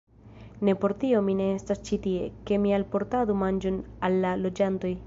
[0.61, 4.95] Ne por tio mi estas ĉi tie, ke mi alportadu manĝon al la loĝantoj.